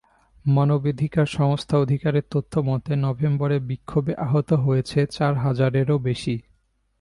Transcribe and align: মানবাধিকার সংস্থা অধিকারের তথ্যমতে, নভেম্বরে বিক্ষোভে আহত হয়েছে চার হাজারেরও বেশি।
মানবাধিকার 0.45 1.25
সংস্থা 1.25 1.75
অধিকারের 1.77 2.25
তথ্যমতে, 2.31 2.91
নভেম্বরে 2.95 3.57
বিক্ষোভে 3.59 4.13
আহত 4.17 4.49
হয়েছে 4.53 4.99
চার 5.11 5.33
হাজারেরও 5.37 5.97
বেশি। 5.99 6.35